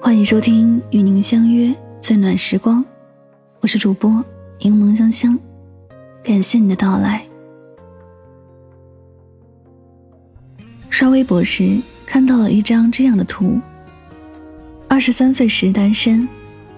[0.00, 2.84] 欢迎收听与您相约最暖时光，
[3.60, 4.22] 我是主播
[4.60, 5.38] 柠檬香香，
[6.22, 7.24] 感谢你的到来。
[10.90, 13.58] 刷微博时看到了一张这样的图：
[14.88, 16.28] 二十三岁时单身，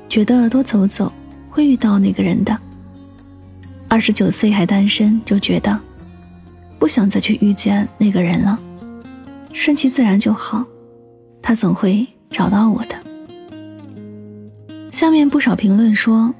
[0.08, 1.12] 觉得多走走
[1.50, 2.54] 会遇到那个人的；
[3.88, 5.78] 二十九岁还单身，就觉得
[6.78, 8.58] 不想再去遇见那个人了，
[9.54, 10.62] 顺其自然就好，
[11.40, 12.96] 他总会找到我的。
[14.90, 16.34] 下面不少评论说：“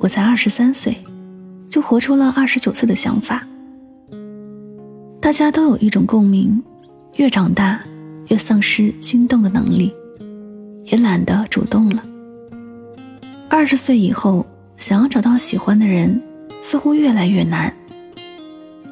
[0.00, 0.96] 我才二十三岁，
[1.68, 3.46] 就活出了二十九岁的想法。”
[5.20, 6.62] 大家都有一种共鸣：
[7.16, 7.82] 越长大，
[8.28, 9.92] 越丧失心动的能力，
[10.84, 12.02] 也懒得主动了。
[13.48, 14.46] 二十岁以后，
[14.78, 16.20] 想要找到喜欢的人，
[16.62, 17.72] 似乎越来越难。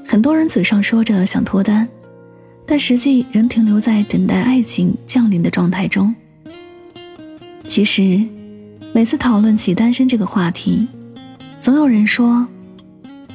[0.07, 1.89] 很多人嘴上说着想脱单，
[2.71, 6.15] 但实际仍停留在等待爱情降临的状态中。
[7.67, 8.25] 其实。
[8.93, 10.85] 每次讨论起单身这个话题，
[11.61, 12.45] 总有人说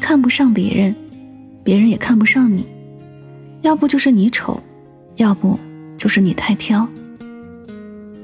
[0.02, 0.94] 看不上别人，
[1.64, 2.66] 别人也看不上你，
[3.62, 4.62] 要不就是你丑，
[5.16, 5.58] 要不
[5.98, 6.86] 就是你太挑。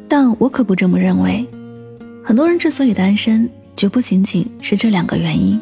[0.10, 1.48] 但我可不这么认为。
[2.22, 5.58] 很多人之所以单身，绝不仅仅是这两个原因。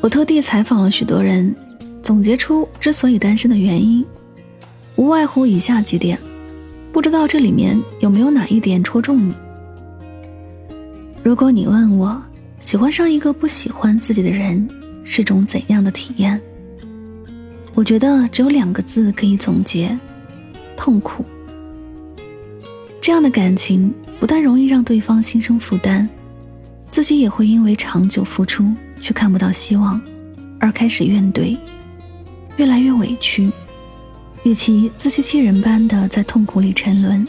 [0.00, 1.52] 我特地采访了许多人，
[2.00, 4.06] 总结出之所以单身的原因，
[4.96, 6.18] 无外乎以下几点。
[6.92, 9.34] 不知道这里面有没有哪一点戳中你？
[11.24, 12.22] 如果你问我，
[12.60, 14.68] 喜欢上一个不喜欢自己的人
[15.04, 16.40] 是种怎样的体验？
[17.74, 19.98] 我觉得只有两个字可以总结：
[20.76, 21.24] 痛苦。
[23.00, 26.08] 这样的感情不但容易让对方心生负担，
[26.92, 28.64] 自己也会因为长久付出
[29.02, 30.00] 却看不到希望，
[30.60, 31.58] 而开始怨怼，
[32.56, 33.50] 越来越委屈。
[34.44, 37.26] 与其自欺欺人般的在痛苦里沉沦，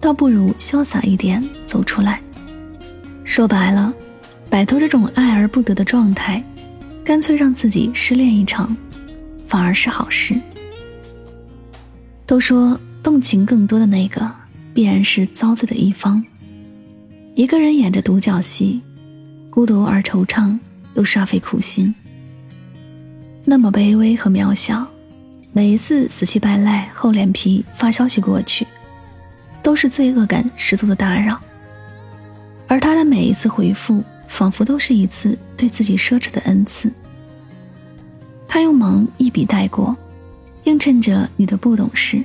[0.00, 2.20] 倒不如潇洒一点走出来。
[3.24, 3.92] 说白了，
[4.48, 6.42] 摆脱这种爱而不得的状态，
[7.04, 8.74] 干脆让自己失恋一场，
[9.46, 10.34] 反而是好事。
[12.24, 14.28] 都说动情更多的那个，
[14.72, 16.24] 必然是遭罪的一方。
[17.34, 18.80] 一个人演着独角戏，
[19.50, 20.58] 孤独而惆怅，
[20.94, 21.94] 又煞费苦心，
[23.44, 24.88] 那么卑微和渺小。
[25.56, 28.66] 每一次死乞白赖、厚脸皮发消息过去，
[29.62, 31.40] 都是罪恶感十足的打扰。
[32.68, 36.92] 而他的每一次回复，仿佛都是一次对自己奢侈的恩赐。
[38.46, 39.96] 他用忙一笔带过，
[40.64, 42.22] 映衬着你的不懂事，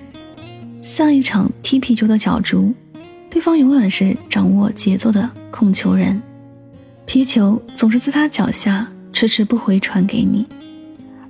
[0.82, 2.74] 像一场踢皮球的角逐，
[3.30, 6.22] 对方永远是掌握节奏的控球人，
[7.06, 10.46] 皮球总是在他脚下迟迟不回传给你，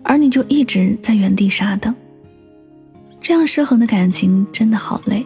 [0.03, 1.93] 而你就一直在原地傻等。
[3.21, 5.25] 这样失衡的感情真的好累，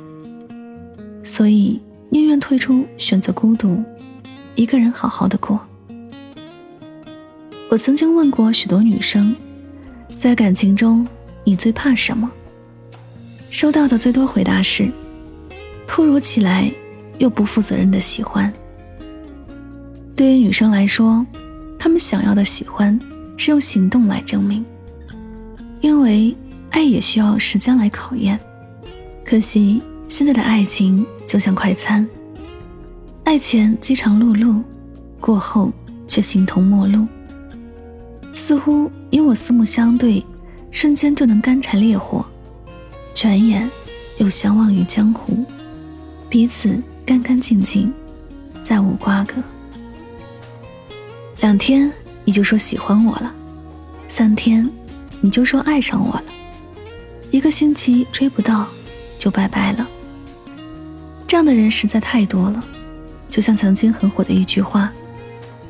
[1.23, 1.81] 所以。
[2.11, 3.83] 宁愿退出，选择孤独，
[4.53, 5.59] 一个人好好的过。
[7.69, 9.35] 我曾经问过许多女生，
[10.17, 11.05] 在感情中
[11.43, 12.31] 你最怕什么？
[13.49, 14.87] 收到的最多回答是：
[15.85, 16.71] 突如其来
[17.17, 18.53] 又不负责任的喜欢。
[20.15, 21.25] 对于女生来说，
[21.77, 22.97] 她们想要的喜欢
[23.37, 24.63] 是用行动来证明，
[25.81, 26.35] 因为
[26.69, 28.39] 爱也需要时间来考验。
[29.25, 31.05] 可惜现在的爱情。
[31.27, 32.07] 就像快餐，
[33.23, 34.61] 爱前饥肠辘辘，
[35.19, 35.73] 过后
[36.07, 37.05] 却形同陌路。
[38.31, 40.23] 似乎因我四目相对，
[40.69, 42.23] 瞬间就能干柴烈火，
[43.15, 43.69] 转眼
[44.17, 45.43] 又相忘于江湖，
[46.29, 47.91] 彼此干干净净，
[48.63, 49.33] 再无瓜葛。
[51.41, 51.91] 两天
[52.25, 53.33] 你就说喜欢我了，
[54.09, 54.67] 三天
[55.21, 56.23] 你就说爱上我了，
[57.31, 58.67] 一个星期追不到，
[59.19, 59.87] 就拜拜了。
[61.27, 62.63] 这样的人实在太多了，
[63.29, 64.91] 就像曾经很火的一句话，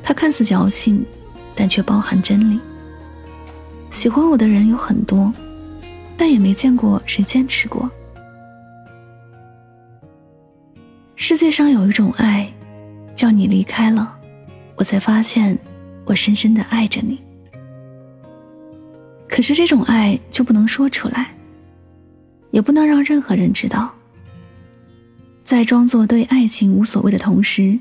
[0.01, 1.05] 它看似矫情，
[1.53, 2.59] 但却包含真理。
[3.91, 5.31] 喜欢我的人有很多，
[6.17, 7.89] 但也没见过谁坚持过。
[11.15, 12.51] 世界上有一种爱，
[13.15, 14.15] 叫你离开了，
[14.75, 15.57] 我才发现
[16.05, 17.19] 我深深的爱着你。
[19.27, 21.33] 可是这种爱就不能说出来，
[22.51, 23.91] 也不能让任何人知道。
[25.43, 27.77] 在装作对爱情无所谓的同时，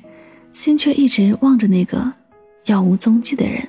[0.53, 2.13] 心却一直望着那个
[2.65, 3.67] 杳无踪迹的人。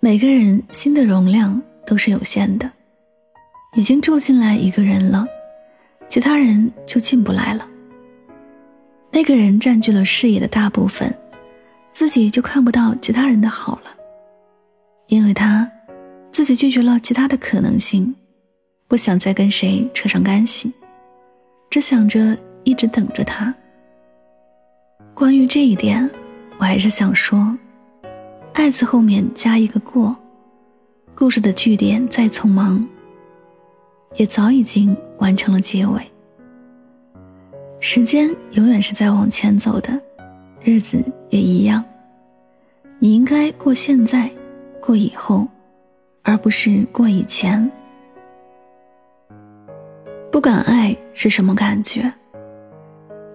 [0.00, 2.70] 每个人心的容量都是有限的，
[3.74, 5.26] 已经住进来一个人了，
[6.08, 7.66] 其他人就进不来了。
[9.10, 11.14] 那个人占据了视野的大部分，
[11.92, 13.90] 自己就看不到其他人的好了，
[15.08, 15.70] 因为他
[16.32, 18.14] 自己拒绝了其他的可能性，
[18.88, 20.72] 不想再跟谁扯上干系，
[21.70, 23.54] 只想着一直等着他。
[25.14, 26.10] 关于这一点，
[26.58, 27.54] 我还是想说，
[28.54, 30.16] 爱字后面加一个过，
[31.14, 32.84] 故事的句点再匆忙，
[34.14, 36.00] 也早已经完成了结尾。
[37.80, 40.00] 时间永远是在往前走的，
[40.64, 41.84] 日子也一样。
[42.98, 44.30] 你应该过现在，
[44.80, 45.46] 过以后，
[46.22, 47.70] 而不是过以前。
[50.30, 52.12] 不敢爱是什么感觉？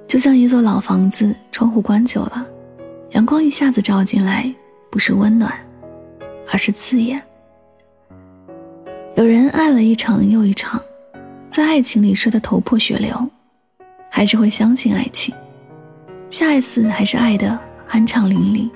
[0.07, 2.47] 就像一座老房子，窗户关久了，
[3.11, 4.49] 阳光一下子照进来，
[4.89, 5.53] 不是温暖，
[6.51, 7.21] 而是刺眼。
[9.15, 10.81] 有人爱了一场又一场，
[11.51, 13.29] 在爱情里摔得头破血流，
[14.09, 15.35] 还是会相信爱情，
[16.29, 17.57] 下一次还是爱的
[17.89, 18.69] 酣畅淋漓。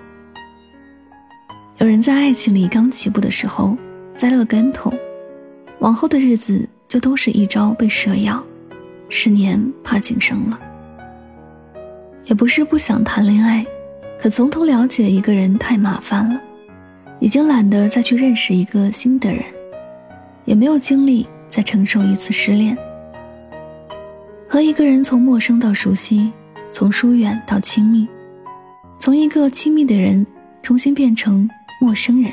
[1.79, 3.75] 有人在爱情里刚起步的时候
[4.15, 4.93] 栽了个跟头，
[5.79, 8.41] 往后的日子就都是一朝被蛇咬，
[9.09, 10.59] 十年怕井绳了。
[12.25, 13.65] 也不是不想谈恋爱，
[14.19, 16.39] 可从头了解一个人太麻烦了，
[17.19, 19.43] 已经懒得再去认识一个新的人，
[20.45, 22.77] 也没有精力再承受一次失恋。
[24.47, 26.31] 和一个人从陌生到熟悉，
[26.71, 28.07] 从疏远到亲密，
[28.97, 30.25] 从一个亲密的人
[30.63, 31.49] 重新变成
[31.81, 32.31] 陌生人，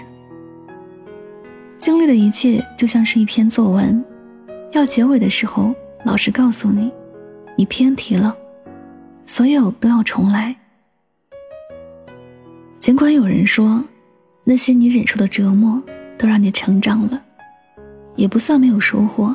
[1.77, 4.03] 经历的一切就像是一篇作文，
[4.73, 5.75] 要结尾的时候，
[6.05, 6.91] 老师告诉你，
[7.57, 8.37] 你偏题了。
[9.27, 10.57] 所有都要重来。
[12.79, 13.85] 尽管有人说，
[14.45, 15.83] 那些你忍受的折磨
[16.17, 17.23] 都让你成长了，
[18.15, 19.35] 也不算没有收获。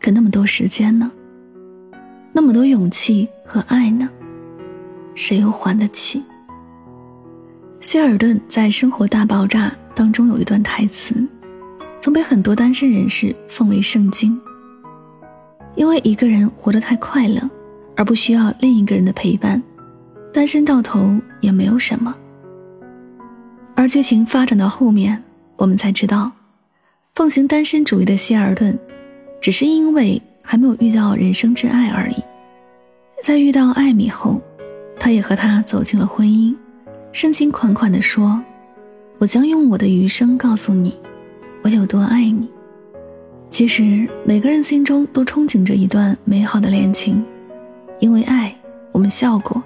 [0.00, 1.10] 可那么多时间呢？
[2.32, 4.08] 那么多勇气和爱呢？
[5.14, 6.22] 谁又还得起？
[7.80, 11.14] 希尔顿在《生活大爆炸》当中有一段台词，
[12.00, 14.40] 曾被很多单身人士奉为圣经。
[15.74, 17.40] 因为一个人活得太快乐。
[17.98, 19.60] 而不需要另一个人的陪伴，
[20.32, 22.14] 单身到头也没有什么。
[23.74, 25.20] 而剧情发展到后面，
[25.56, 26.30] 我们才知道，
[27.16, 28.78] 奉行单身主义的希尔顿，
[29.40, 32.14] 只是因为还没有遇到人生真爱而已。
[33.22, 34.40] 在遇到艾米后，
[34.98, 36.56] 他也和她走进了婚姻，
[37.12, 38.42] 深情款款地说
[39.20, 40.96] ：“我将用我的余生告诉你，
[41.60, 42.48] 我有多爱你。”
[43.50, 47.22] 其实每个人心中都憧憬着一段美好的恋情。
[47.98, 48.54] 因为爱，
[48.90, 49.62] 我们笑过，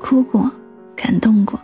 [0.00, 0.50] 哭过，
[0.96, 1.60] 感动过，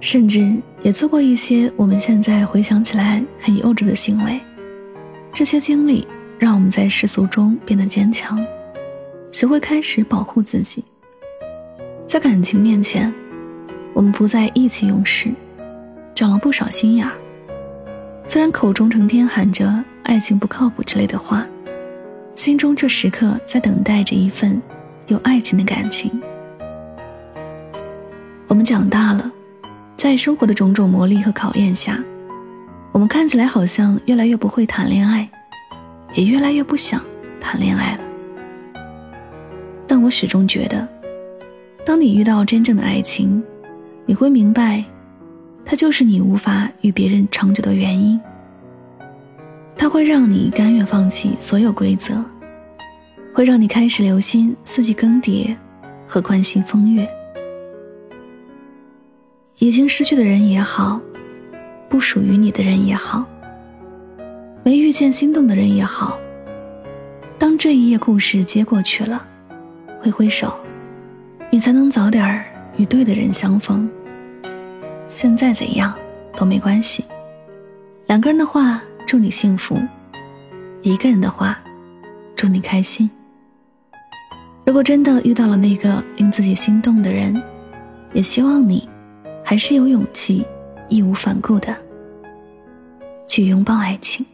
[0.00, 4.40] 甚至也做过一些我们现在回想起来很幼稚的行为。
[5.34, 6.06] 这些经历
[6.38, 8.38] 让我们在世俗中变得坚强，
[9.30, 10.84] 学会开始保护自己。
[12.06, 13.12] 在感情面前，
[13.92, 15.30] 我们不再意气用事，
[16.14, 17.12] 长了不少心眼儿。
[18.26, 21.46] 虽然口中成天喊着爱情不靠谱之类的话，
[22.34, 24.60] 心中这时刻在等待着一份。
[25.08, 26.10] 有爱情的感情，
[28.46, 29.32] 我们长大了，
[29.96, 31.98] 在生活的种种磨砺和考验下，
[32.92, 35.26] 我们看起来好像越来越不会谈恋爱，
[36.14, 37.00] 也越来越不想
[37.40, 38.04] 谈恋爱了。
[39.86, 40.86] 但我始终觉得，
[41.84, 43.42] 当你遇到真正的爱情，
[44.06, 44.84] 你会明白，
[45.64, 48.20] 它就是你无法与别人长久的原因。
[49.76, 52.24] 它会让你甘愿放弃所有规则。
[53.34, 55.54] 会让你开始留心四季更迭
[56.08, 57.08] 和关心风月。
[59.58, 61.00] 已经失去的人也好，
[61.88, 63.24] 不属于你的人也好，
[64.62, 66.18] 没遇见心动的人也好，
[67.38, 69.24] 当这一页故事接过去了，
[70.02, 70.54] 挥挥手，
[71.50, 72.44] 你才能早点儿
[72.76, 73.88] 与对的人相逢。
[75.06, 75.94] 现在怎样
[76.36, 77.02] 都没关系。
[78.06, 79.76] 两个人的话，祝你幸福；
[80.82, 81.58] 一个人的话，
[82.36, 83.10] 祝你开心。
[84.66, 87.42] 如果真的遇到了那个令自己心动的人，
[88.12, 88.86] 也希望你
[89.42, 90.44] 还是有勇气，
[90.90, 91.74] 义无反顾的
[93.26, 94.26] 去拥抱爱情。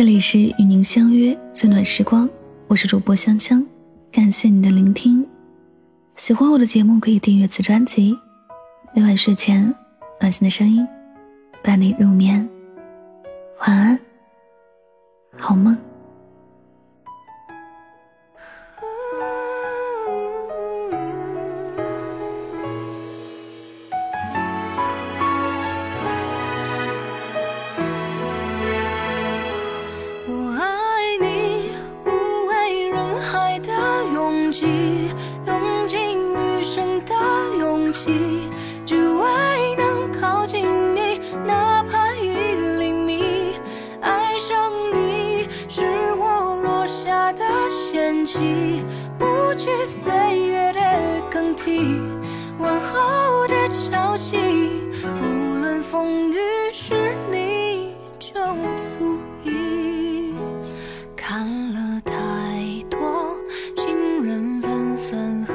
[0.00, 2.26] 这里是与您相约最暖时光，
[2.68, 3.62] 我是主播香香，
[4.10, 5.28] 感谢你的聆听。
[6.16, 8.18] 喜欢我的节目可以订阅此专辑，
[8.94, 9.62] 每晚睡前
[10.18, 10.88] 暖心的声音
[11.62, 12.48] 伴你入眠。
[13.58, 14.00] 晚安，
[15.36, 15.76] 好梦。
[53.70, 54.36] 消息
[55.04, 56.36] 无论风雨
[56.72, 58.34] 是你就
[58.98, 60.34] 足矣
[61.14, 62.12] 看了太
[62.90, 63.36] 多
[63.76, 65.54] 情人分分合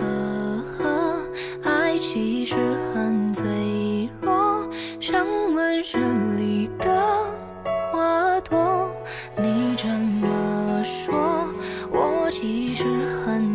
[0.77, 1.21] 合
[1.69, 2.55] 爱其实
[2.93, 4.65] 很脆弱
[5.01, 5.97] 像温室
[6.37, 6.89] 里的
[7.91, 8.89] 花朵
[9.37, 11.49] 你这么说
[11.91, 12.83] 我其实
[13.25, 13.54] 很